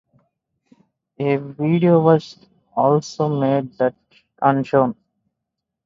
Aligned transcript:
A 1.19 1.35
video 1.37 1.53
tribute 1.55 2.01
was 2.01 2.47
also 2.75 3.39
made 3.39 3.71
and 4.41 4.65
shown. 4.65 4.95